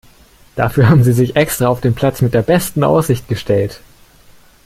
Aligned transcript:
Dafür 0.55 0.89
haben 0.89 1.03
Sie 1.03 1.13
sich 1.13 1.35
extra 1.35 1.67
auf 1.67 1.79
den 1.79 1.93
Platz 1.93 2.21
mit 2.23 2.33
der 2.33 2.41
besten 2.41 2.83
Aussicht 2.83 3.27
gestellt. 3.27 3.81